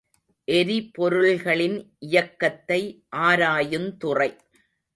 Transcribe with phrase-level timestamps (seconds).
[0.47, 1.77] எரிபொருள்களின்
[1.99, 2.81] இயக்கத்தை
[3.21, 4.31] ஆராயுந் துறை.